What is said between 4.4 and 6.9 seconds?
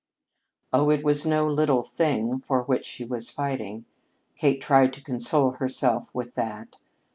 tried to console herself with that.